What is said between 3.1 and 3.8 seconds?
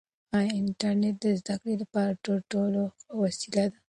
وسیله ده؟